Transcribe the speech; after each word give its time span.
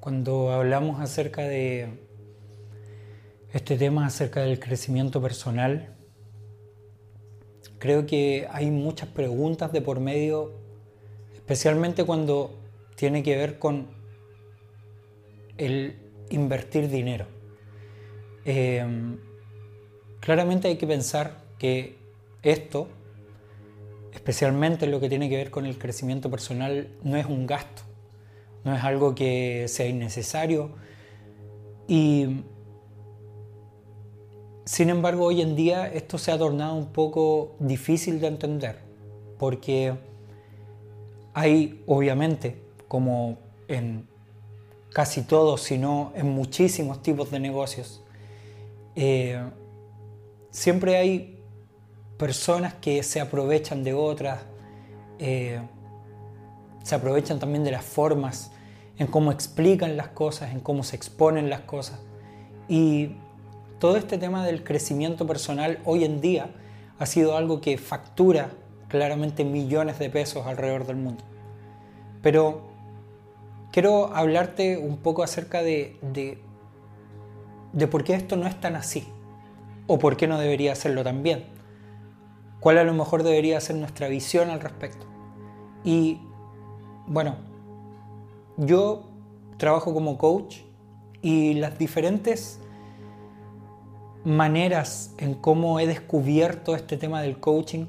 Cuando 0.00 0.52
hablamos 0.52 1.00
acerca 1.00 1.42
de 1.42 1.88
este 3.52 3.76
tema, 3.76 4.06
acerca 4.06 4.42
del 4.42 4.60
crecimiento 4.60 5.20
personal, 5.20 5.96
creo 7.78 8.06
que 8.06 8.46
hay 8.50 8.70
muchas 8.70 9.08
preguntas 9.08 9.72
de 9.72 9.80
por 9.80 9.98
medio, 9.98 10.52
especialmente 11.34 12.04
cuando 12.04 12.58
tiene 12.94 13.22
que 13.24 13.36
ver 13.36 13.58
con 13.58 13.88
el 15.56 15.98
invertir 16.30 16.88
dinero. 16.88 17.26
Eh, 18.44 18.86
claramente 20.20 20.68
hay 20.68 20.76
que 20.76 20.86
pensar 20.86 21.42
que 21.58 21.98
esto, 22.42 22.88
especialmente 24.14 24.86
lo 24.86 25.00
que 25.00 25.08
tiene 25.08 25.28
que 25.28 25.36
ver 25.36 25.50
con 25.50 25.66
el 25.66 25.76
crecimiento 25.76 26.30
personal, 26.30 26.96
no 27.02 27.16
es 27.16 27.26
un 27.26 27.46
gasto, 27.46 27.82
no 28.64 28.74
es 28.74 28.82
algo 28.82 29.14
que 29.14 29.66
sea 29.68 29.86
innecesario. 29.86 30.70
Y 31.86 32.44
sin 34.64 34.90
embargo 34.90 35.24
hoy 35.26 35.40
en 35.40 35.56
día 35.56 35.86
esto 35.86 36.18
se 36.18 36.30
ha 36.32 36.38
tornado 36.38 36.74
un 36.74 36.92
poco 36.92 37.56
difícil 37.58 38.20
de 38.20 38.26
entender 38.26 38.88
porque 39.38 39.94
hay 41.32 41.82
obviamente 41.86 42.60
como 42.88 43.38
en 43.68 44.06
casi 44.92 45.22
todos, 45.22 45.62
sino 45.62 46.12
en 46.16 46.28
muchísimos 46.28 47.02
tipos 47.02 47.30
de 47.30 47.38
negocios, 47.38 48.02
eh, 48.96 49.40
siempre 50.50 50.96
hay 50.96 51.40
personas 52.16 52.74
que 52.74 53.02
se 53.02 53.20
aprovechan 53.20 53.84
de 53.84 53.94
otras, 53.94 54.40
eh, 55.18 55.60
se 56.88 56.94
aprovechan 56.94 57.38
también 57.38 57.64
de 57.64 57.70
las 57.70 57.84
formas, 57.84 58.50
en 58.96 59.08
cómo 59.08 59.30
explican 59.30 59.98
las 59.98 60.08
cosas, 60.08 60.52
en 60.52 60.60
cómo 60.60 60.82
se 60.84 60.96
exponen 60.96 61.50
las 61.50 61.60
cosas. 61.60 62.00
Y 62.66 63.10
todo 63.78 63.98
este 63.98 64.16
tema 64.16 64.46
del 64.46 64.64
crecimiento 64.64 65.26
personal 65.26 65.80
hoy 65.84 66.04
en 66.04 66.22
día 66.22 66.48
ha 66.98 67.04
sido 67.04 67.36
algo 67.36 67.60
que 67.60 67.76
factura 67.76 68.52
claramente 68.88 69.44
millones 69.44 69.98
de 69.98 70.08
pesos 70.08 70.46
alrededor 70.46 70.86
del 70.86 70.96
mundo. 70.96 71.22
Pero 72.22 72.62
quiero 73.70 74.16
hablarte 74.16 74.78
un 74.78 74.96
poco 74.96 75.22
acerca 75.22 75.62
de, 75.62 75.98
de, 76.00 76.42
de 77.74 77.86
por 77.86 78.02
qué 78.02 78.14
esto 78.14 78.36
no 78.36 78.46
es 78.46 78.58
tan 78.58 78.76
así 78.76 79.06
o 79.86 79.98
por 79.98 80.16
qué 80.16 80.26
no 80.26 80.40
debería 80.40 80.72
hacerlo 80.72 81.04
también. 81.04 81.44
¿Cuál 82.60 82.78
a 82.78 82.84
lo 82.84 82.94
mejor 82.94 83.24
debería 83.24 83.60
ser 83.60 83.76
nuestra 83.76 84.08
visión 84.08 84.48
al 84.48 84.60
respecto? 84.60 85.04
Y 85.84 86.22
bueno, 87.08 87.36
yo 88.56 89.04
trabajo 89.56 89.94
como 89.94 90.18
coach 90.18 90.58
y 91.22 91.54
las 91.54 91.78
diferentes 91.78 92.60
maneras 94.24 95.14
en 95.18 95.34
cómo 95.34 95.80
he 95.80 95.86
descubierto 95.86 96.76
este 96.76 96.96
tema 96.96 97.22
del 97.22 97.40
coaching, 97.40 97.86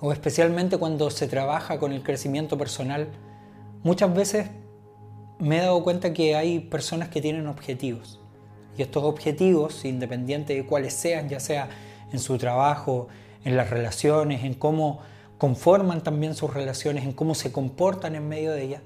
o 0.00 0.12
especialmente 0.12 0.76
cuando 0.76 1.10
se 1.10 1.28
trabaja 1.28 1.78
con 1.78 1.92
el 1.92 2.02
crecimiento 2.02 2.58
personal, 2.58 3.08
muchas 3.82 4.14
veces 4.14 4.50
me 5.38 5.58
he 5.58 5.60
dado 5.60 5.82
cuenta 5.82 6.12
que 6.12 6.36
hay 6.36 6.60
personas 6.60 7.08
que 7.08 7.22
tienen 7.22 7.46
objetivos. 7.46 8.20
Y 8.76 8.82
estos 8.82 9.02
objetivos, 9.04 9.84
independiente 9.84 10.54
de 10.54 10.66
cuáles 10.66 10.94
sean, 10.94 11.28
ya 11.28 11.40
sea 11.40 11.68
en 12.12 12.18
su 12.18 12.38
trabajo, 12.38 13.08
en 13.44 13.56
las 13.56 13.70
relaciones, 13.70 14.44
en 14.44 14.54
cómo 14.54 15.00
conforman 15.40 16.02
también 16.02 16.34
sus 16.34 16.52
relaciones, 16.52 17.02
en 17.02 17.12
cómo 17.12 17.34
se 17.34 17.50
comportan 17.50 18.14
en 18.14 18.28
medio 18.28 18.52
de 18.52 18.62
ellas, 18.62 18.82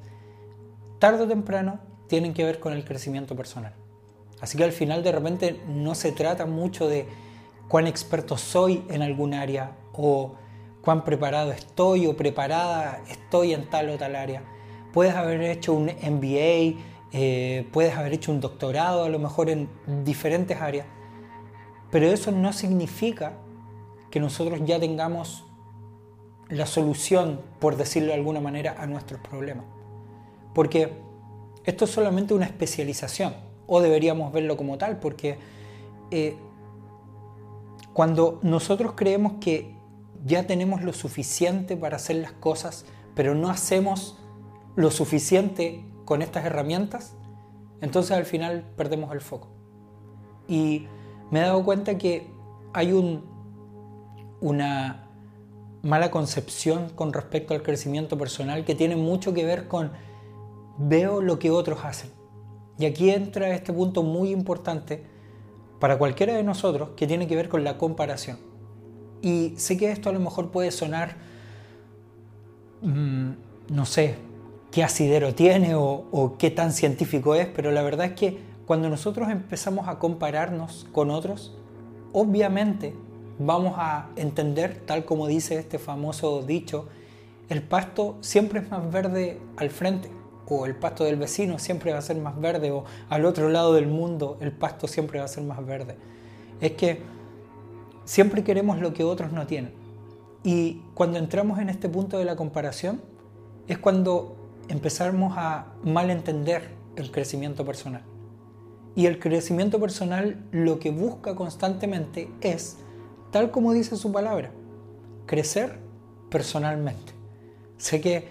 tarde 1.00 1.24
o 1.24 1.26
temprano 1.26 1.80
tienen 2.06 2.32
que 2.32 2.44
ver 2.44 2.60
con 2.60 2.72
el 2.72 2.84
crecimiento 2.84 3.34
personal. 3.34 3.74
Así 4.40 4.56
que 4.56 4.62
al 4.62 4.70
final 4.70 5.02
de 5.02 5.10
repente 5.10 5.60
no 5.66 5.96
se 5.96 6.12
trata 6.12 6.46
mucho 6.46 6.86
de 6.86 7.08
cuán 7.66 7.88
experto 7.88 8.36
soy 8.36 8.84
en 8.88 9.02
algún 9.02 9.34
área 9.34 9.76
o 9.94 10.36
cuán 10.80 11.02
preparado 11.02 11.50
estoy 11.50 12.06
o 12.06 12.16
preparada 12.16 13.02
estoy 13.08 13.52
en 13.52 13.68
tal 13.68 13.88
o 13.88 13.98
tal 13.98 14.14
área. 14.14 14.44
Puedes 14.92 15.16
haber 15.16 15.42
hecho 15.42 15.74
un 15.74 15.86
MBA, 15.86 16.78
eh, 17.12 17.68
puedes 17.72 17.96
haber 17.96 18.12
hecho 18.12 18.30
un 18.30 18.40
doctorado 18.40 19.02
a 19.02 19.08
lo 19.08 19.18
mejor 19.18 19.50
en 19.50 19.68
diferentes 20.04 20.60
áreas, 20.60 20.86
pero 21.90 22.06
eso 22.06 22.30
no 22.30 22.52
significa 22.52 23.38
que 24.12 24.20
nosotros 24.20 24.60
ya 24.64 24.78
tengamos 24.78 25.44
la 26.48 26.66
solución, 26.66 27.40
por 27.58 27.76
decirlo 27.76 28.08
de 28.08 28.14
alguna 28.14 28.40
manera, 28.40 28.76
a 28.78 28.86
nuestros 28.86 29.20
problemas. 29.20 29.64
Porque 30.54 30.92
esto 31.64 31.84
es 31.84 31.90
solamente 31.90 32.34
una 32.34 32.46
especialización, 32.46 33.34
o 33.66 33.80
deberíamos 33.80 34.32
verlo 34.32 34.56
como 34.56 34.78
tal, 34.78 34.98
porque 34.98 35.38
eh, 36.10 36.36
cuando 37.92 38.38
nosotros 38.42 38.92
creemos 38.94 39.34
que 39.40 39.74
ya 40.24 40.46
tenemos 40.46 40.82
lo 40.82 40.92
suficiente 40.92 41.76
para 41.76 41.96
hacer 41.96 42.16
las 42.16 42.32
cosas, 42.32 42.86
pero 43.14 43.34
no 43.34 43.50
hacemos 43.50 44.18
lo 44.76 44.90
suficiente 44.90 45.84
con 46.04 46.22
estas 46.22 46.44
herramientas, 46.44 47.14
entonces 47.80 48.12
al 48.12 48.24
final 48.24 48.64
perdemos 48.76 49.12
el 49.12 49.20
foco. 49.20 49.48
Y 50.48 50.86
me 51.30 51.40
he 51.40 51.42
dado 51.42 51.64
cuenta 51.64 51.96
que 51.96 52.30
hay 52.72 52.92
un 52.92 53.34
una 54.44 55.03
mala 55.84 56.10
concepción 56.10 56.88
con 56.94 57.12
respecto 57.12 57.54
al 57.54 57.62
crecimiento 57.62 58.18
personal 58.18 58.64
que 58.64 58.74
tiene 58.74 58.96
mucho 58.96 59.34
que 59.34 59.44
ver 59.44 59.68
con 59.68 59.92
veo 60.78 61.20
lo 61.20 61.38
que 61.38 61.50
otros 61.50 61.84
hacen. 61.84 62.10
Y 62.78 62.86
aquí 62.86 63.10
entra 63.10 63.54
este 63.54 63.72
punto 63.72 64.02
muy 64.02 64.30
importante 64.30 65.04
para 65.78 65.98
cualquiera 65.98 66.34
de 66.34 66.42
nosotros 66.42 66.90
que 66.96 67.06
tiene 67.06 67.26
que 67.28 67.36
ver 67.36 67.48
con 67.48 67.62
la 67.62 67.76
comparación. 67.76 68.38
Y 69.20 69.54
sé 69.56 69.76
que 69.76 69.92
esto 69.92 70.08
a 70.08 70.12
lo 70.12 70.20
mejor 70.20 70.50
puede 70.50 70.70
sonar, 70.70 71.16
mm, 72.80 73.30
no 73.68 73.86
sé, 73.86 74.16
qué 74.72 74.82
asidero 74.82 75.34
tiene 75.34 75.74
o, 75.74 76.06
o 76.10 76.36
qué 76.38 76.50
tan 76.50 76.72
científico 76.72 77.34
es, 77.34 77.46
pero 77.46 77.70
la 77.70 77.82
verdad 77.82 78.06
es 78.06 78.12
que 78.12 78.38
cuando 78.66 78.88
nosotros 78.88 79.28
empezamos 79.28 79.86
a 79.86 79.98
compararnos 79.98 80.86
con 80.92 81.10
otros, 81.10 81.56
obviamente 82.12 82.94
vamos 83.38 83.74
a 83.76 84.10
entender, 84.16 84.82
tal 84.86 85.04
como 85.04 85.26
dice 85.26 85.58
este 85.58 85.78
famoso 85.78 86.42
dicho, 86.42 86.88
el 87.48 87.62
pasto 87.62 88.16
siempre 88.20 88.60
es 88.60 88.70
más 88.70 88.90
verde 88.90 89.40
al 89.56 89.70
frente, 89.70 90.10
o 90.46 90.66
el 90.66 90.76
pasto 90.76 91.04
del 91.04 91.16
vecino 91.16 91.58
siempre 91.58 91.92
va 91.92 91.98
a 91.98 92.02
ser 92.02 92.16
más 92.16 92.38
verde, 92.40 92.70
o 92.70 92.84
al 93.08 93.24
otro 93.24 93.48
lado 93.48 93.74
del 93.74 93.86
mundo 93.86 94.38
el 94.40 94.52
pasto 94.52 94.86
siempre 94.86 95.18
va 95.18 95.24
a 95.24 95.28
ser 95.28 95.44
más 95.44 95.64
verde. 95.64 95.96
Es 96.60 96.72
que 96.72 97.02
siempre 98.04 98.44
queremos 98.44 98.78
lo 98.78 98.92
que 98.94 99.04
otros 99.04 99.32
no 99.32 99.46
tienen. 99.46 99.72
Y 100.42 100.82
cuando 100.94 101.18
entramos 101.18 101.58
en 101.58 101.70
este 101.70 101.88
punto 101.88 102.18
de 102.18 102.24
la 102.24 102.36
comparación, 102.36 103.00
es 103.66 103.78
cuando 103.78 104.36
empezamos 104.68 105.34
a 105.36 105.72
malentender 105.82 106.70
el 106.96 107.10
crecimiento 107.10 107.64
personal. 107.64 108.02
Y 108.94 109.06
el 109.06 109.18
crecimiento 109.18 109.80
personal 109.80 110.44
lo 110.52 110.78
que 110.78 110.90
busca 110.90 111.34
constantemente 111.34 112.30
es 112.40 112.78
tal 113.34 113.50
como 113.50 113.72
dice 113.72 113.96
su 113.96 114.12
palabra, 114.12 114.52
crecer 115.26 115.80
personalmente. 116.30 117.14
Sé 117.78 118.00
que 118.00 118.28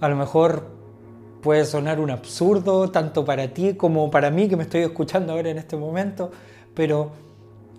a 0.00 0.08
lo 0.08 0.14
mejor 0.14 0.68
puede 1.42 1.64
sonar 1.64 1.98
un 1.98 2.12
absurdo 2.12 2.88
tanto 2.92 3.24
para 3.24 3.52
ti 3.52 3.74
como 3.74 4.12
para 4.12 4.30
mí 4.30 4.48
que 4.48 4.56
me 4.56 4.62
estoy 4.62 4.82
escuchando 4.82 5.32
ahora 5.32 5.50
en 5.50 5.58
este 5.58 5.76
momento, 5.76 6.30
pero 6.72 7.10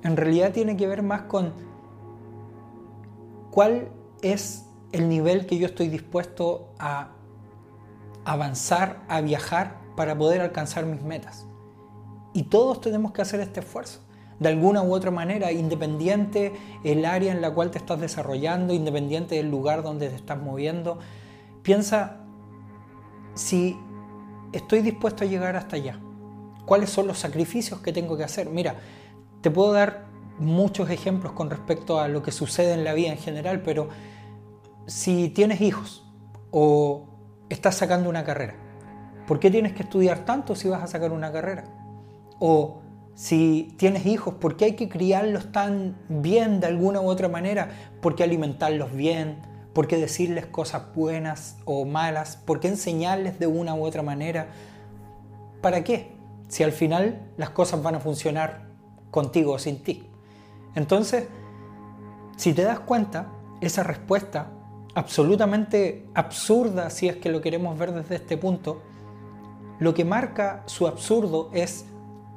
en 0.04 0.18
realidad 0.18 0.52
tiene 0.52 0.76
que 0.76 0.86
ver 0.86 1.02
más 1.02 1.22
con 1.22 1.54
cuál 3.52 3.88
es 4.22 4.66
el 4.92 5.08
nivel 5.08 5.46
que 5.46 5.58
yo 5.58 5.68
estoy 5.68 5.88
dispuesto 5.88 6.74
a 6.78 7.12
avanzar, 8.26 9.02
a 9.08 9.22
viajar 9.22 9.78
para 9.96 10.18
poder 10.18 10.42
alcanzar 10.42 10.86
mis 10.86 11.02
metas. 11.02 11.48
Y 12.34 12.44
todos 12.44 12.82
tenemos 12.82 13.14
que 13.14 13.22
hacer 13.22 13.40
este 13.40 13.62
esfuerzo 13.62 14.05
de 14.40 14.50
alguna 14.50 14.84
u 14.84 14.94
otra 14.94 15.12
manera, 15.12 15.52
independiente 15.52 16.54
el 16.84 17.06
área 17.06 17.32
en 17.32 17.42
la 17.42 17.52
cual 17.54 17.72
te 17.72 17.78
estás 17.78 18.00
desarrollando, 18.00 18.74
independiente 18.74 19.36
del 19.36 19.50
lugar 19.50 19.84
donde 19.84 20.10
te 20.10 20.16
estás 20.16 20.42
moviendo. 20.42 21.00
Piensa 21.62 22.22
si 23.34 23.78
estoy 24.52 24.82
dispuesto 24.82 25.24
a 25.24 25.28
llegar 25.28 25.56
hasta 25.56 25.78
allá. 25.78 26.00
¿Cuáles 26.66 26.90
son 26.90 27.08
los 27.08 27.20
sacrificios 27.20 27.80
que 27.80 27.94
tengo 27.94 28.18
que 28.18 28.24
hacer? 28.24 28.50
Mira, 28.50 28.76
te 29.42 29.52
puedo 29.52 29.72
dar 29.72 30.06
muchos 30.38 30.90
ejemplos 30.90 31.34
con 31.34 31.50
respecto 31.50 32.00
a 32.00 32.08
lo 32.08 32.22
que 32.22 32.32
sucede 32.32 32.74
en 32.74 32.84
la 32.84 32.94
vida 32.94 33.10
en 33.12 33.18
general, 33.18 33.62
pero 33.62 33.90
si 34.86 35.30
tienes 35.30 35.62
hijos 35.62 36.04
o 36.52 37.06
estás 37.50 37.76
sacando 37.76 38.10
una 38.10 38.24
carrera, 38.24 38.56
¿por 39.28 39.40
qué 39.40 39.50
tienes 39.50 39.74
que 39.74 39.84
estudiar 39.84 40.26
tanto 40.26 40.56
si 40.56 40.68
vas 40.68 40.84
a 40.84 40.88
sacar 40.88 41.12
una 41.12 41.32
carrera? 41.32 41.66
O 42.40 42.82
si 43.16 43.74
tienes 43.78 44.06
hijos, 44.06 44.36
¿por 44.36 44.58
qué 44.58 44.66
hay 44.66 44.76
que 44.76 44.90
criarlos 44.90 45.52
tan 45.52 45.96
bien 46.08 46.60
de 46.60 46.68
alguna 46.68 47.02
u 47.02 47.08
otra 47.08 47.30
manera? 47.30 47.70
¿Por 48.02 48.16
qué 48.16 48.24
alimentarlos 48.24 48.94
bien? 48.94 49.42
¿Por 49.74 49.88
qué 49.88 49.98
decirles 49.98 50.46
cosas 50.46 50.84
buenas 50.94 51.58
o 51.66 51.86
malas? 51.86 52.38
¿Por 52.38 52.60
qué 52.60 52.68
enseñarles 52.68 53.40
de 53.40 53.48
una 53.48 53.74
u 53.74 53.84
otra 53.84 54.04
manera? 54.04 54.48
¿para 55.66 55.84
qué? 55.84 56.12
Si 56.48 56.62
al 56.62 56.74
final 56.74 57.28
las 57.38 57.50
cosas 57.50 57.82
van 57.82 57.96
a 57.96 58.00
funcionar 58.00 58.68
contigo 59.10 59.54
o 59.54 59.58
sin 59.58 59.82
ti. 59.82 60.08
Entonces, 60.76 61.28
si 62.38 62.54
te 62.54 62.62
das 62.62 62.82
cuenta, 62.82 63.32
esa 63.62 63.82
respuesta 63.82 64.52
absolutamente 64.94 66.06
absurda, 66.14 66.92
si 66.92 67.08
es 67.08 67.16
que 67.16 67.30
lo 67.30 67.42
queremos 67.42 67.80
ver 67.80 67.94
desde 67.94 68.14
este 68.14 68.38
punto, 68.38 68.84
lo 69.80 69.96
que 69.96 70.06
marca 70.06 70.62
su 70.68 70.86
absurdo 70.86 71.50
es 71.52 71.86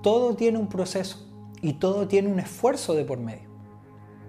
todo 0.02 0.34
tiene 0.34 0.58
un 0.58 0.68
proceso 0.68 1.26
y 1.60 1.74
todo 1.74 2.08
tiene 2.08 2.28
un 2.28 2.38
esfuerzo 2.38 2.94
de 2.94 3.04
por 3.04 3.18
medio. 3.18 3.48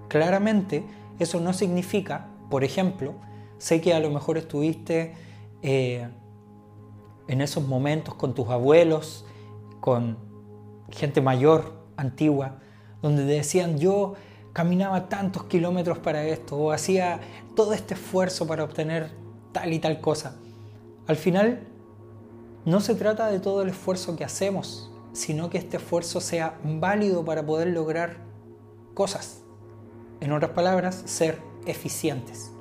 Claramente, 0.07 0.83
eso 1.19 1.39
no 1.39 1.53
significa, 1.53 2.27
por 2.49 2.63
ejemplo, 2.63 3.13
sé 3.57 3.81
que 3.81 3.93
a 3.93 3.99
lo 3.99 4.09
mejor 4.09 4.37
estuviste 4.37 5.13
eh, 5.61 6.07
en 7.27 7.41
esos 7.41 7.67
momentos 7.67 8.15
con 8.15 8.33
tus 8.33 8.49
abuelos, 8.49 9.25
con 9.79 10.17
gente 10.91 11.21
mayor, 11.21 11.73
antigua, 11.95 12.59
donde 13.01 13.23
decían 13.23 13.77
yo 13.77 14.15
caminaba 14.53 15.07
tantos 15.09 15.43
kilómetros 15.43 15.99
para 15.99 16.23
esto 16.25 16.57
o 16.57 16.71
hacía 16.71 17.19
todo 17.55 17.73
este 17.73 17.93
esfuerzo 17.93 18.47
para 18.47 18.63
obtener 18.63 19.11
tal 19.51 19.71
y 19.73 19.79
tal 19.79 20.01
cosa. 20.01 20.35
Al 21.07 21.15
final, 21.15 21.67
no 22.65 22.81
se 22.81 22.95
trata 22.95 23.27
de 23.27 23.39
todo 23.39 23.61
el 23.61 23.69
esfuerzo 23.69 24.15
que 24.15 24.23
hacemos, 24.23 24.88
sino 25.19 25.49
que 25.49 25.57
este 25.57 25.75
esfuerzo 25.75 26.21
sea 26.21 26.57
válido 26.63 27.25
para 27.25 27.45
poder 27.45 27.67
lograr 27.67 28.19
cosas. 28.93 29.41
En 30.21 30.31
otras 30.31 30.51
palabras, 30.51 31.03
ser 31.05 31.39
eficientes. 31.65 32.51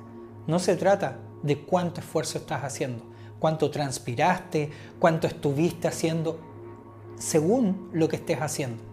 No 0.45 0.59
se 0.59 0.75
trata 0.75 1.19
de 1.41 1.61
cuánto 1.61 2.01
esfuerzo 2.01 2.37
estás 2.37 2.65
haciendo, 2.65 3.05
cuánto 3.39 3.71
transpiraste, 3.71 4.71
cuánto 4.99 5.25
estuviste 5.25 5.87
haciendo, 5.87 6.37
según 7.17 7.89
lo 7.93 8.09
que 8.09 8.17
estés 8.17 8.41
haciendo. 8.41 8.83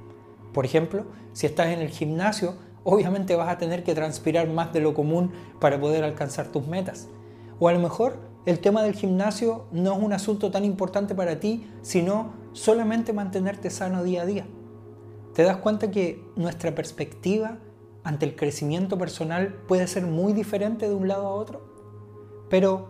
Por 0.53 0.65
ejemplo, 0.65 1.05
si 1.33 1.47
estás 1.47 1.67
en 1.67 1.81
el 1.81 1.89
gimnasio, 1.89 2.55
obviamente 2.85 3.35
vas 3.35 3.49
a 3.49 3.59
tener 3.59 3.83
que 3.83 3.97
transpirar 3.97 4.49
más 4.49 4.73
de 4.73 4.81
lo 4.81 4.95
común 4.95 5.33
para 5.59 5.81
poder 5.81 6.05
alcanzar 6.05 6.53
tus 6.53 6.69
metas. 6.69 7.09
O 7.59 7.67
a 7.67 7.73
lo 7.73 7.81
mejor 7.81 8.17
el 8.45 8.61
tema 8.61 8.85
del 8.85 8.95
gimnasio 8.95 9.65
no 9.73 9.95
es 9.97 10.03
un 10.05 10.13
asunto 10.13 10.53
tan 10.53 10.65
importante 10.65 11.17
para 11.17 11.41
ti, 11.41 11.69
sino 11.83 12.46
solamente 12.57 13.13
mantenerte 13.13 13.71
sano 13.71 14.03
día 14.03 14.23
a 14.23 14.27
día. 14.27 14.47
Te 15.35 15.43
das 15.43 15.59
cuenta 15.59 15.91
que 15.91 16.25
nuestra 16.37 16.75
perspectiva 16.75 17.59
ante 18.03 18.25
el 18.25 18.35
crecimiento 18.35 18.97
personal 18.97 19.55
puede 19.69 19.87
ser 19.87 20.07
muy 20.07 20.33
diferente 20.33 20.89
de 20.89 20.95
un 20.95 21.07
lado 21.07 21.27
a 21.27 21.35
otro. 21.35 21.61
Pero, 22.49 22.89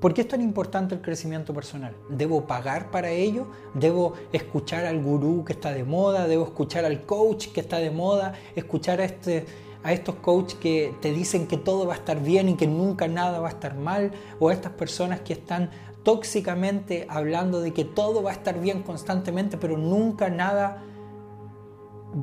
¿por 0.00 0.12
qué 0.12 0.20
es 0.20 0.28
tan 0.28 0.42
importante 0.42 0.94
el 0.94 1.00
crecimiento 1.00 1.54
personal? 1.54 1.96
¿Debo 2.10 2.46
pagar 2.46 2.90
para 2.90 3.10
ello? 3.10 3.46
¿Debo 3.72 4.12
escuchar 4.32 4.84
al 4.84 5.02
gurú 5.02 5.44
que 5.44 5.54
está 5.54 5.72
de 5.72 5.84
moda? 5.84 6.28
¿Debo 6.28 6.44
escuchar 6.44 6.84
al 6.84 7.06
coach 7.06 7.48
que 7.48 7.60
está 7.60 7.78
de 7.78 7.90
moda? 7.90 8.34
¿Escuchar 8.54 9.00
a, 9.00 9.04
este, 9.04 9.46
a 9.82 9.94
estos 9.94 10.16
coaches 10.16 10.58
que 10.58 10.94
te 11.00 11.12
dicen 11.12 11.46
que 11.46 11.56
todo 11.56 11.86
va 11.86 11.94
a 11.94 11.96
estar 11.96 12.20
bien 12.20 12.50
y 12.50 12.56
que 12.56 12.66
nunca 12.66 13.08
nada 13.08 13.40
va 13.40 13.48
a 13.48 13.52
estar 13.52 13.76
mal? 13.76 14.12
¿O 14.40 14.50
a 14.50 14.52
estas 14.52 14.72
personas 14.72 15.20
que 15.20 15.32
están 15.32 15.70
tóxicamente 16.06 17.04
hablando 17.10 17.60
de 17.60 17.72
que 17.72 17.84
todo 17.84 18.22
va 18.22 18.30
a 18.30 18.34
estar 18.34 18.60
bien 18.60 18.84
constantemente, 18.84 19.56
pero 19.56 19.76
nunca 19.76 20.30
nada 20.30 20.84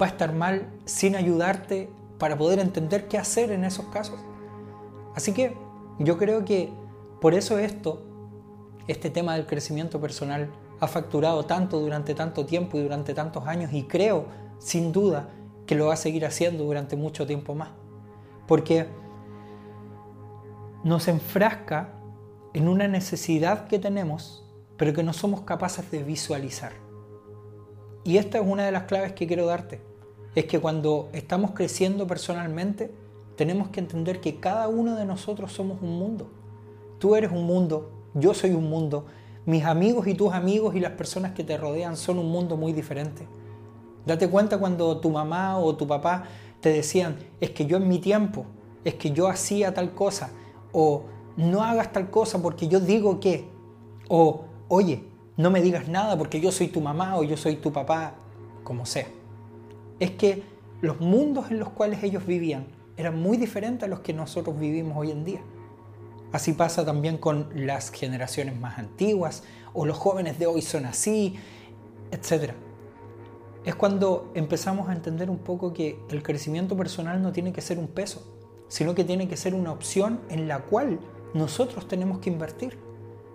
va 0.02 0.06
a 0.06 0.10
estar 0.10 0.34
mal 0.34 0.72
sin 0.86 1.18
ayudarte 1.18 1.90
para 2.18 2.38
poder 2.38 2.60
entender 2.60 3.10
qué 3.10 3.18
hacer 3.18 3.52
en 3.52 3.66
esos 3.66 3.88
casos. 3.88 4.22
Así 5.16 5.34
que 5.34 5.58
yo 6.00 6.18
creo 6.18 6.46
que 6.46 6.72
por 7.20 7.34
eso 7.34 7.60
esto, 7.60 8.02
este 8.88 9.10
tema 9.10 9.34
del 9.36 9.46
crecimiento 9.46 10.00
personal, 10.00 10.50
ha 10.80 10.88
facturado 10.88 11.44
tanto 11.44 11.82
durante 11.82 12.16
tanto 12.16 12.46
tiempo 12.46 12.78
y 12.78 12.84
durante 12.84 13.14
tantos 13.14 13.46
años 13.48 13.74
y 13.74 13.84
creo, 13.84 14.28
sin 14.60 14.94
duda, 14.94 15.28
que 15.66 15.76
lo 15.76 15.88
va 15.88 15.96
a 15.96 15.98
seguir 15.98 16.26
haciendo 16.26 16.64
durante 16.64 16.96
mucho 16.96 17.28
tiempo 17.28 17.54
más. 17.54 17.72
Porque 18.48 18.88
nos 20.86 21.10
enfrasca 21.10 22.00
en 22.54 22.68
una 22.68 22.88
necesidad 22.88 23.68
que 23.68 23.80
tenemos, 23.80 24.44
pero 24.78 24.94
que 24.94 25.04
no 25.04 25.14
somos 25.14 25.42
capaces 25.42 25.90
de 25.92 26.04
visualizar. 26.04 26.74
Y 28.04 28.18
esta 28.18 28.40
es 28.40 28.46
una 28.46 28.66
de 28.66 28.72
las 28.72 28.84
claves 28.84 29.14
que 29.14 29.28
quiero 29.28 29.46
darte. 29.46 29.82
Es 30.36 30.46
que 30.46 30.60
cuando 30.60 31.10
estamos 31.14 31.52
creciendo 31.52 32.06
personalmente, 32.06 32.94
tenemos 33.36 33.70
que 33.70 33.80
entender 33.80 34.20
que 34.20 34.40
cada 34.40 34.68
uno 34.68 34.96
de 34.96 35.06
nosotros 35.06 35.52
somos 35.52 35.82
un 35.82 35.98
mundo. 35.98 36.32
Tú 37.00 37.16
eres 37.16 37.32
un 37.32 37.46
mundo, 37.46 37.92
yo 38.14 38.34
soy 38.34 38.52
un 38.52 38.70
mundo, 38.70 39.06
mis 39.46 39.66
amigos 39.66 40.08
y 40.08 40.14
tus 40.14 40.34
amigos 40.34 40.76
y 40.76 40.80
las 40.80 40.94
personas 40.94 41.34
que 41.34 41.44
te 41.44 41.58
rodean 41.58 41.98
son 41.98 42.20
un 42.20 42.30
mundo 42.32 42.56
muy 42.56 42.74
diferente. 42.74 43.28
Date 44.06 44.30
cuenta 44.30 44.58
cuando 44.58 45.00
tu 45.00 45.10
mamá 45.10 45.58
o 45.58 45.76
tu 45.76 45.88
papá 45.88 46.26
te 46.62 46.70
decían, 46.70 47.18
es 47.42 47.50
que 47.52 47.66
yo 47.66 47.78
en 47.78 47.88
mi 47.88 48.00
tiempo, 48.00 48.46
es 48.84 48.96
que 48.96 49.12
yo 49.12 49.28
hacía 49.28 49.74
tal 49.74 49.94
cosa, 49.94 50.32
o 50.72 51.06
no 51.38 51.64
hagas 51.64 51.92
tal 51.92 52.10
cosa 52.10 52.42
porque 52.42 52.68
yo 52.68 52.80
digo 52.80 53.20
que, 53.20 53.48
o 54.08 54.46
oye, 54.68 55.04
no 55.38 55.50
me 55.50 55.62
digas 55.62 55.88
nada 55.88 56.18
porque 56.18 56.40
yo 56.40 56.52
soy 56.52 56.68
tu 56.68 56.82
mamá 56.82 57.18
o 57.18 57.24
yo 57.24 57.38
soy 57.38 57.56
tu 57.56 57.72
papá, 57.72 58.16
como 58.64 58.86
sea. 58.86 59.08
Es 60.00 60.12
que 60.12 60.44
los 60.82 61.00
mundos 61.00 61.50
en 61.52 61.60
los 61.60 61.70
cuales 61.70 62.04
ellos 62.04 62.26
vivían 62.26 62.68
eran 62.98 63.20
muy 63.20 63.38
diferentes 63.38 63.84
a 63.84 63.88
los 63.88 64.02
que 64.02 64.14
nosotros 64.14 64.60
vivimos 64.60 64.96
hoy 64.98 65.12
en 65.12 65.26
día. 65.26 65.42
Así 66.32 66.54
pasa 66.54 66.84
también 66.86 67.18
con 67.18 67.50
las 67.56 67.92
generaciones 67.92 68.60
más 68.60 68.80
antiguas, 68.80 69.44
o 69.74 69.86
los 69.86 69.98
jóvenes 69.98 70.40
de 70.40 70.48
hoy 70.48 70.62
son 70.62 70.86
así, 70.86 71.36
etc. 72.12 72.54
Es 73.66 73.76
cuando 73.76 74.32
empezamos 74.36 74.90
a 74.90 74.94
entender 74.94 75.30
un 75.30 75.40
poco 75.40 75.74
que 75.74 76.00
el 76.10 76.22
crecimiento 76.22 76.76
personal 76.76 77.22
no 77.22 77.32
tiene 77.32 77.54
que 77.54 77.62
ser 77.62 77.80
un 77.80 77.88
peso, 77.88 78.24
sino 78.68 78.96
que 78.96 79.04
tiene 79.04 79.28
que 79.28 79.38
ser 79.38 79.54
una 79.54 79.72
opción 79.72 80.20
en 80.30 80.48
la 80.48 80.60
cual 80.60 81.00
nosotros 81.34 81.88
tenemos 81.88 82.20
que 82.20 82.30
invertir. 82.30 82.78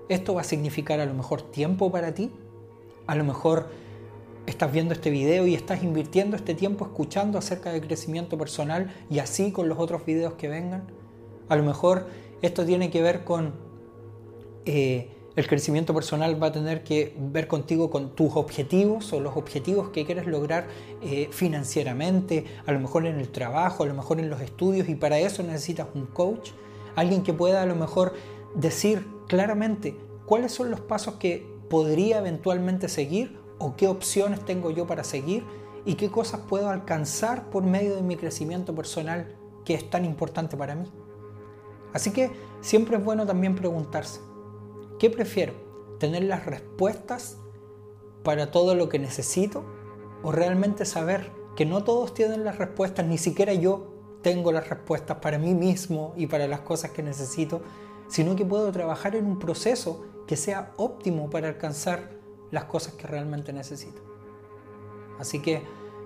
Esto 0.08 0.34
va 0.34 0.42
a 0.42 0.44
significar 0.44 1.00
a 1.00 1.06
lo 1.06 1.14
mejor 1.14 1.42
tiempo 1.42 1.90
para 1.90 2.14
ti, 2.14 2.30
a 3.06 3.14
lo 3.14 3.24
mejor 3.24 3.68
estás 4.46 4.72
viendo 4.72 4.94
este 4.94 5.10
video 5.10 5.46
y 5.46 5.54
estás 5.54 5.82
invirtiendo 5.82 6.36
este 6.36 6.54
tiempo 6.54 6.86
escuchando 6.86 7.38
acerca 7.38 7.70
del 7.70 7.86
crecimiento 7.86 8.38
personal 8.38 8.94
y 9.10 9.18
así 9.18 9.52
con 9.52 9.68
los 9.68 9.78
otros 9.78 10.06
videos 10.06 10.34
que 10.34 10.48
vengan. 10.48 10.86
A 11.48 11.56
lo 11.56 11.62
mejor 11.62 12.06
esto 12.40 12.64
tiene 12.64 12.90
que 12.90 13.02
ver 13.02 13.24
con 13.24 13.52
eh, 14.64 15.10
el 15.38 15.46
crecimiento 15.46 15.94
personal 15.94 16.42
va 16.42 16.48
a 16.48 16.52
tener 16.52 16.82
que 16.82 17.14
ver 17.16 17.46
contigo 17.46 17.90
con 17.90 18.16
tus 18.16 18.34
objetivos 18.34 19.12
o 19.12 19.20
los 19.20 19.36
objetivos 19.36 19.90
que 19.90 20.04
quieres 20.04 20.26
lograr 20.26 20.66
eh, 21.00 21.28
financieramente, 21.30 22.44
a 22.66 22.72
lo 22.72 22.80
mejor 22.80 23.06
en 23.06 23.20
el 23.20 23.28
trabajo, 23.28 23.84
a 23.84 23.86
lo 23.86 23.94
mejor 23.94 24.18
en 24.18 24.30
los 24.30 24.40
estudios 24.40 24.88
y 24.88 24.96
para 24.96 25.20
eso 25.20 25.44
necesitas 25.44 25.86
un 25.94 26.06
coach, 26.06 26.50
alguien 26.98 27.22
que 27.22 27.32
pueda 27.32 27.62
a 27.62 27.66
lo 27.66 27.74
mejor 27.74 28.14
decir 28.54 29.06
claramente 29.28 29.96
cuáles 30.26 30.52
son 30.52 30.70
los 30.70 30.80
pasos 30.80 31.14
que 31.14 31.46
podría 31.70 32.18
eventualmente 32.18 32.88
seguir 32.88 33.38
o 33.58 33.76
qué 33.76 33.88
opciones 33.88 34.44
tengo 34.44 34.70
yo 34.70 34.86
para 34.86 35.04
seguir 35.04 35.44
y 35.84 35.94
qué 35.94 36.10
cosas 36.10 36.40
puedo 36.48 36.68
alcanzar 36.68 37.50
por 37.50 37.62
medio 37.62 37.94
de 37.94 38.02
mi 38.02 38.16
crecimiento 38.16 38.74
personal 38.74 39.36
que 39.64 39.74
es 39.74 39.88
tan 39.88 40.04
importante 40.04 40.56
para 40.56 40.74
mí. 40.74 40.90
Así 41.92 42.10
que 42.10 42.30
siempre 42.60 42.96
es 42.96 43.04
bueno 43.04 43.26
también 43.26 43.54
preguntarse, 43.54 44.20
¿qué 44.98 45.10
prefiero? 45.10 45.54
¿Tener 45.98 46.24
las 46.24 46.46
respuestas 46.46 47.38
para 48.22 48.50
todo 48.50 48.74
lo 48.74 48.88
que 48.88 48.98
necesito 48.98 49.64
o 50.22 50.32
realmente 50.32 50.84
saber 50.84 51.30
que 51.56 51.64
no 51.64 51.84
todos 51.84 52.14
tienen 52.14 52.44
las 52.44 52.58
respuestas, 52.58 53.06
ni 53.06 53.18
siquiera 53.18 53.52
yo 53.52 53.87
tengo 54.22 54.52
las 54.52 54.68
respuestas 54.68 55.18
para 55.18 55.38
mí 55.38 55.54
mismo 55.54 56.12
y 56.16 56.26
para 56.26 56.48
las 56.48 56.60
cosas 56.60 56.90
que 56.90 57.02
necesito, 57.02 57.62
sino 58.08 58.36
que 58.36 58.44
puedo 58.44 58.70
trabajar 58.72 59.14
en 59.16 59.26
un 59.26 59.38
proceso 59.38 60.04
que 60.26 60.36
sea 60.36 60.72
óptimo 60.76 61.30
para 61.30 61.48
alcanzar 61.48 62.10
las 62.50 62.64
cosas 62.64 62.94
que 62.94 63.06
realmente 63.06 63.52
necesito. 63.52 64.02
Así 65.18 65.40
que 65.40 65.62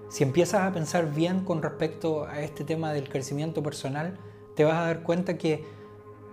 si 0.08 0.24
empiezas 0.24 0.62
a 0.62 0.72
pensar 0.72 1.12
bien 1.12 1.44
con 1.44 1.62
respecto 1.62 2.24
a 2.26 2.40
este 2.40 2.64
tema 2.64 2.92
del 2.92 3.08
crecimiento 3.08 3.62
personal, 3.62 4.18
te 4.54 4.64
vas 4.64 4.74
a 4.74 4.86
dar 4.86 5.02
cuenta 5.02 5.38
que 5.38 5.64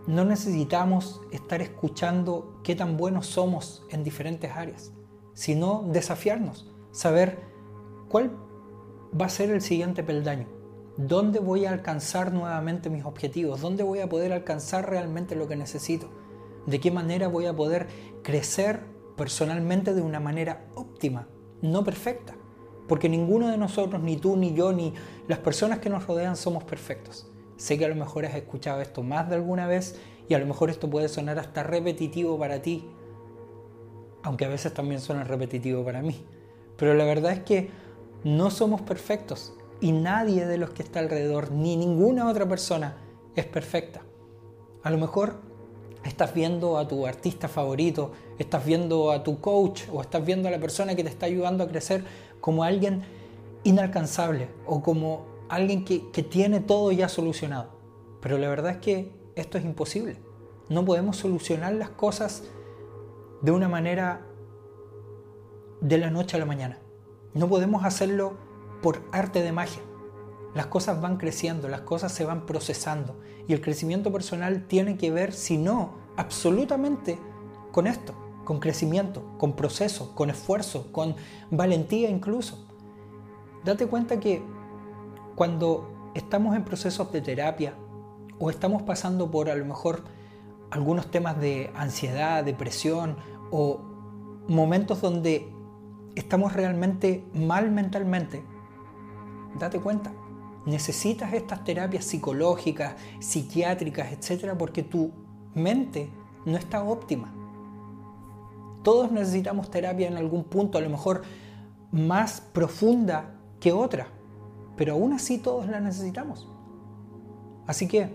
no 0.06 0.26
necesitamos 0.26 1.22
estar 1.32 1.62
escuchando 1.62 2.60
qué 2.64 2.76
tan 2.76 2.98
buenos 2.98 3.28
somos 3.28 3.86
en 3.90 4.04
diferentes 4.04 4.52
áreas, 4.52 4.92
sino 5.34 5.86
desafiarnos, 5.88 6.70
saber 6.92 7.40
cuál 8.10 8.32
va 9.20 9.28
a 9.28 9.30
ser 9.30 9.50
el 9.50 9.62
siguiente 9.62 10.04
peldaño, 10.04 10.48
dónde 11.00 11.40
voy 11.40 11.66
a 11.66 11.72
alcanzar 11.72 12.34
nuevamente 12.34 12.90
mis 12.90 13.06
objetivos, 13.06 13.62
dónde 13.62 13.84
voy 13.84 14.00
a 14.00 14.10
poder 14.10 14.34
alcanzar 14.34 14.90
realmente 14.90 15.34
lo 15.34 15.48
que 15.48 15.56
necesito, 15.56 16.10
de 16.66 16.82
qué 16.82 16.92
manera 16.92 17.30
voy 17.30 17.46
a 17.46 17.56
poder 17.56 17.88
crecer 18.22 18.82
personalmente 19.16 19.94
de 19.94 20.02
una 20.02 20.20
manera 20.20 20.68
óptima, 20.76 21.30
no 21.62 21.86
perfecta. 21.86 22.36
Porque 22.90 23.08
ninguno 23.08 23.48
de 23.48 23.58
nosotros, 23.58 24.02
ni 24.02 24.18
tú, 24.18 24.36
ni 24.36 24.54
yo, 24.54 24.74
ni 24.74 24.94
las 25.30 25.40
personas 25.40 25.80
que 25.80 25.90
nos 25.90 26.06
rodean 26.06 26.36
somos 26.36 26.66
perfectos. 26.66 27.32
Sé 27.56 27.78
que 27.78 27.86
a 27.86 27.90
lo 27.90 27.96
mejor 27.96 28.26
has 28.26 28.36
escuchado 28.36 28.82
esto 28.82 29.02
más 29.02 29.30
de 29.30 29.36
alguna 29.36 29.68
vez 29.68 29.98
y 30.28 30.34
a 30.34 30.40
lo 30.40 30.48
mejor 30.48 30.70
esto 30.70 30.90
puede 30.90 31.08
sonar 31.08 31.40
hasta 31.40 31.64
repetitivo 31.64 32.38
para 32.38 32.62
ti. 32.62 32.86
aunque 34.22 34.44
a 34.44 34.50
veces 34.50 34.74
también 34.74 35.00
suena 35.00 35.24
repetitivo 35.24 35.86
para 35.86 36.02
mí. 36.02 36.26
Pero 36.76 36.94
la 36.94 37.06
verdad 37.06 37.32
es 37.32 37.40
que 37.40 37.70
no 38.26 38.52
somos 38.52 38.82
perfectos 38.82 39.54
y 39.82 39.92
nadie 39.92 40.46
de 40.46 40.58
los 40.58 40.72
que 40.72 40.84
está 40.84 41.00
alrededor, 41.00 41.52
ni 41.52 41.78
ninguna 41.78 42.28
otra 42.28 42.48
persona, 42.48 42.98
es 43.36 43.46
perfecta. 43.46 44.02
A 44.84 44.90
lo 44.90 44.98
mejor 44.98 45.36
estás 46.04 46.34
viendo 46.34 46.78
a 46.78 46.88
tu 46.88 47.06
artista 47.06 47.48
favorito, 47.48 48.12
estás 48.38 48.66
viendo 48.66 49.12
a 49.12 49.24
tu 49.24 49.40
coach 49.40 49.84
o 49.92 50.02
estás 50.02 50.26
viendo 50.26 50.48
a 50.48 50.52
la 50.52 50.60
persona 50.60 50.96
que 50.96 51.04
te 51.04 51.10
está 51.10 51.26
ayudando 51.26 51.64
a 51.64 51.68
crecer 51.68 52.04
como 52.42 52.64
alguien 52.64 53.04
inalcanzable 53.64 54.50
o 54.66 54.82
como 54.82 55.26
alguien 55.50 55.84
que, 55.86 56.10
que 56.12 56.24
tiene 56.24 56.60
todo 56.60 56.92
ya 56.92 57.10
solucionado. 57.10 57.70
Pero 58.22 58.38
la 58.38 58.50
verdad 58.50 58.72
es 58.72 58.78
que 58.78 59.12
esto 59.36 59.58
es 59.58 59.66
imposible. 59.66 60.18
No 60.70 60.86
podemos 60.86 61.18
solucionar 61.18 61.74
las 61.74 61.90
cosas 61.90 62.44
de 63.42 63.52
una 63.52 63.68
manera 63.68 64.22
de 65.82 65.98
la 65.98 66.10
noche 66.10 66.36
a 66.38 66.40
la 66.40 66.46
mañana. 66.46 66.80
No 67.34 67.48
podemos 67.48 67.86
hacerlo 67.86 68.49
por 68.82 69.02
arte 69.12 69.42
de 69.42 69.52
magia. 69.52 69.82
Las 70.56 70.68
cosas 70.68 71.00
van 71.02 71.18
creciendo, 71.18 71.68
las 71.70 71.82
cosas 71.82 72.12
se 72.12 72.26
van 72.26 72.46
procesando 72.46 73.20
y 73.48 73.54
el 73.54 73.62
crecimiento 73.62 74.12
personal 74.12 74.66
tiene 74.68 74.98
que 74.98 75.12
ver, 75.12 75.34
si 75.34 75.58
no, 75.58 75.94
absolutamente 76.18 77.20
con 77.72 77.88
esto, 77.88 78.14
con 78.46 78.60
crecimiento, 78.60 79.24
con 79.38 79.56
proceso, 79.56 80.16
con 80.16 80.30
esfuerzo, 80.30 80.92
con 80.92 81.16
valentía 81.52 82.10
incluso. 82.10 82.68
Date 83.64 83.88
cuenta 83.88 84.20
que 84.20 84.42
cuando 85.36 86.12
estamos 86.16 86.56
en 86.56 86.66
procesos 86.66 87.12
de 87.12 87.22
terapia 87.22 87.74
o 88.40 88.50
estamos 88.50 88.82
pasando 88.82 89.30
por 89.30 89.50
a 89.50 89.56
lo 89.56 89.66
mejor 89.66 90.04
algunos 90.72 91.12
temas 91.12 91.40
de 91.40 91.72
ansiedad, 91.76 92.44
depresión 92.44 93.18
o 93.52 93.82
momentos 94.48 95.02
donde 95.02 95.52
estamos 96.16 96.54
realmente 96.54 97.24
mal 97.34 97.72
mentalmente, 97.72 98.44
date 99.58 99.80
cuenta, 99.80 100.12
necesitas 100.66 101.34
estas 101.34 101.64
terapias 101.64 102.06
psicológicas, 102.06 102.96
psiquiátricas, 103.20 104.12
etcétera, 104.12 104.58
porque 104.58 104.84
tu 104.84 105.12
mente 105.54 106.10
no 106.46 106.58
está 106.58 106.84
óptima. 106.84 107.34
Todos 108.84 109.12
necesitamos 109.12 109.70
terapia 109.70 110.08
en 110.08 110.18
algún 110.18 110.44
punto, 110.44 110.78
a 110.78 110.82
lo 110.82 110.90
mejor 110.90 111.24
más 111.92 112.42
profunda 112.42 113.36
que 113.60 113.74
otra, 113.74 114.08
pero 114.78 114.94
aún 114.94 115.14
así 115.14 115.38
todos 115.38 115.68
la 115.68 115.80
necesitamos. 115.80 116.48
Así 117.68 117.88
que 117.88 118.10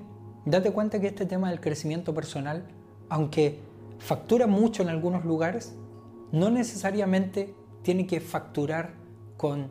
date 0.47 0.73
cuenta 0.73 1.01
que 1.01 1.09
este 1.09 1.27
tema 1.27 1.51
del 1.51 1.61
crecimiento 1.61 2.15
personal, 2.15 2.67
aunque 3.09 3.61
factura 3.99 4.47
mucho 4.47 4.83
en 4.83 4.89
algunos 4.89 5.25
lugares, 5.25 5.75
no 6.33 6.51
necesariamente 6.51 7.55
tiene 7.83 8.07
que 8.07 8.21
facturar 8.21 8.95
con 9.37 9.69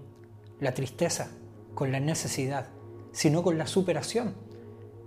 la 0.59 0.73
tristeza, 0.73 1.31
con 1.75 1.91
la 1.91 1.99
necesidad, 1.99 2.69
sino 3.11 3.43
con 3.43 3.57
la 3.57 3.67
superación. 3.67 4.35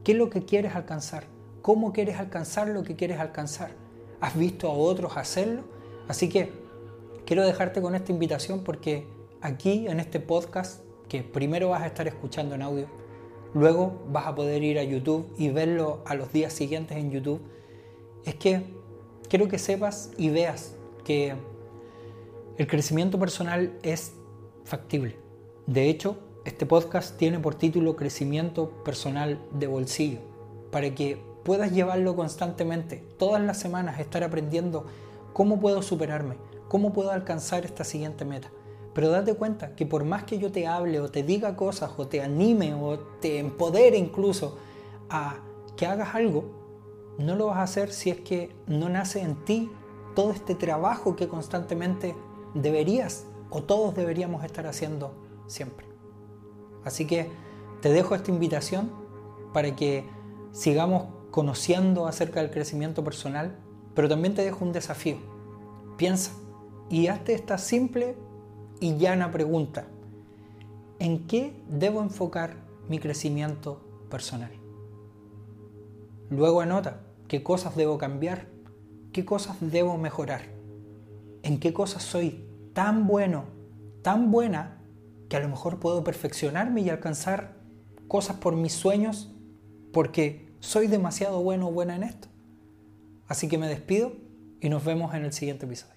¿Qué 0.04 0.12
es 0.12 0.18
lo 0.18 0.30
que 0.30 0.44
quieres 0.44 0.74
alcanzar? 0.74 1.24
¿Cómo 1.62 1.92
quieres 1.92 2.18
alcanzar 2.18 2.68
lo 2.68 2.82
que 2.82 2.96
quieres 2.96 3.18
alcanzar? 3.18 3.70
¿Has 4.20 4.36
visto 4.36 4.68
a 4.68 4.72
otros 4.72 5.16
hacerlo? 5.16 5.64
Así 6.08 6.28
que 6.28 6.52
quiero 7.24 7.44
dejarte 7.44 7.82
con 7.82 7.94
esta 7.94 8.12
invitación 8.12 8.62
porque 8.62 9.06
aquí 9.40 9.86
en 9.88 10.00
este 10.00 10.20
podcast, 10.20 10.82
que 11.08 11.22
primero 11.22 11.70
vas 11.70 11.82
a 11.82 11.86
estar 11.86 12.06
escuchando 12.06 12.54
en 12.54 12.62
audio, 12.62 12.86
luego 13.54 14.04
vas 14.08 14.26
a 14.26 14.34
poder 14.34 14.62
ir 14.62 14.78
a 14.78 14.84
YouTube 14.84 15.32
y 15.36 15.50
verlo 15.50 16.02
a 16.06 16.14
los 16.14 16.32
días 16.32 16.52
siguientes 16.52 16.96
en 16.96 17.10
YouTube, 17.10 17.40
es 18.24 18.34
que 18.36 18.62
quiero 19.28 19.48
que 19.48 19.58
sepas 19.58 20.12
y 20.16 20.30
veas 20.30 20.74
que 21.04 21.34
el 22.58 22.66
crecimiento 22.66 23.18
personal 23.18 23.78
es 23.82 24.12
factible. 24.64 25.16
De 25.66 25.88
hecho, 25.88 26.16
este 26.46 26.64
podcast 26.64 27.16
tiene 27.16 27.40
por 27.40 27.56
título 27.56 27.96
Crecimiento 27.96 28.70
Personal 28.84 29.40
de 29.50 29.66
Bolsillo, 29.66 30.20
para 30.70 30.94
que 30.94 31.20
puedas 31.44 31.72
llevarlo 31.72 32.14
constantemente, 32.14 33.02
todas 33.18 33.42
las 33.42 33.58
semanas 33.58 33.98
estar 33.98 34.22
aprendiendo 34.22 34.86
cómo 35.32 35.58
puedo 35.58 35.82
superarme, 35.82 36.36
cómo 36.68 36.92
puedo 36.92 37.10
alcanzar 37.10 37.64
esta 37.64 37.82
siguiente 37.82 38.24
meta. 38.24 38.48
Pero 38.94 39.10
date 39.10 39.34
cuenta 39.34 39.74
que 39.74 39.86
por 39.86 40.04
más 40.04 40.22
que 40.22 40.38
yo 40.38 40.52
te 40.52 40.68
hable 40.68 41.00
o 41.00 41.10
te 41.10 41.24
diga 41.24 41.56
cosas 41.56 41.90
o 41.96 42.06
te 42.06 42.22
anime 42.22 42.74
o 42.74 42.96
te 43.20 43.40
empodere 43.40 43.98
incluso 43.98 44.56
a 45.10 45.40
que 45.76 45.84
hagas 45.86 46.14
algo, 46.14 46.44
no 47.18 47.34
lo 47.34 47.46
vas 47.46 47.56
a 47.56 47.62
hacer 47.64 47.92
si 47.92 48.10
es 48.10 48.20
que 48.20 48.54
no 48.68 48.88
nace 48.88 49.20
en 49.20 49.44
ti 49.44 49.68
todo 50.14 50.30
este 50.30 50.54
trabajo 50.54 51.16
que 51.16 51.26
constantemente 51.26 52.14
deberías 52.54 53.26
o 53.50 53.64
todos 53.64 53.96
deberíamos 53.96 54.44
estar 54.44 54.68
haciendo 54.68 55.12
siempre. 55.48 55.85
Así 56.86 57.04
que 57.04 57.28
te 57.82 57.90
dejo 57.90 58.14
esta 58.14 58.30
invitación 58.30 58.92
para 59.52 59.74
que 59.74 60.08
sigamos 60.52 61.08
conociendo 61.32 62.06
acerca 62.06 62.40
del 62.40 62.52
crecimiento 62.52 63.02
personal, 63.02 63.58
pero 63.94 64.08
también 64.08 64.36
te 64.36 64.44
dejo 64.44 64.64
un 64.64 64.72
desafío. 64.72 65.16
Piensa 65.96 66.30
y 66.88 67.08
hazte 67.08 67.34
esta 67.34 67.58
simple 67.58 68.16
y 68.78 68.96
llana 68.98 69.32
pregunta. 69.32 69.88
¿En 71.00 71.26
qué 71.26 71.60
debo 71.68 72.02
enfocar 72.02 72.54
mi 72.88 73.00
crecimiento 73.00 73.80
personal? 74.08 74.52
Luego 76.30 76.60
anota 76.60 77.00
qué 77.26 77.42
cosas 77.42 77.74
debo 77.74 77.98
cambiar, 77.98 78.46
qué 79.12 79.24
cosas 79.24 79.56
debo 79.60 79.98
mejorar, 79.98 80.42
en 81.42 81.58
qué 81.58 81.72
cosas 81.72 82.04
soy 82.04 82.46
tan 82.74 83.08
bueno, 83.08 83.46
tan 84.02 84.30
buena 84.30 84.75
que 85.28 85.36
a 85.36 85.40
lo 85.40 85.48
mejor 85.48 85.80
puedo 85.80 86.04
perfeccionarme 86.04 86.82
y 86.82 86.90
alcanzar 86.90 87.56
cosas 88.08 88.36
por 88.36 88.54
mis 88.56 88.72
sueños 88.72 89.32
porque 89.92 90.54
soy 90.60 90.86
demasiado 90.86 91.42
bueno 91.42 91.68
o 91.68 91.72
buena 91.72 91.96
en 91.96 92.04
esto. 92.04 92.28
Así 93.28 93.48
que 93.48 93.58
me 93.58 93.68
despido 93.68 94.12
y 94.60 94.68
nos 94.68 94.84
vemos 94.84 95.14
en 95.14 95.24
el 95.24 95.32
siguiente 95.32 95.66
episodio. 95.66 95.95